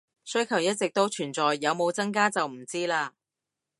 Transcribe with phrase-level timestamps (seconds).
[0.23, 3.11] 需求一直都存在，有冇增加就唔知喇